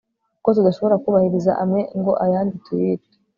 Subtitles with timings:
[0.35, 3.11] kuko tudashobora kubahiriza amwe ngo ayandi tuyice